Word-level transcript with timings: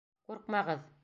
Ҡурҡмағыҙ! 0.29 0.83